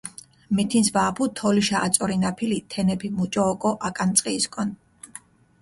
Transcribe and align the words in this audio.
მითინს 0.59 0.87
ვა 0.93 1.01
აფუდჷ 1.09 1.35
თოლიშა 1.39 1.77
აწორინაფილი, 1.87 2.57
თენეფი 2.71 3.07
მუჭო 3.17 3.41
ოკო 3.51 3.71
აკანწყიისკონ. 3.87 4.69